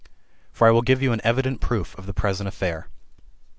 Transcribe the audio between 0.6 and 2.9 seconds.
I will give you evident proof of the present affair.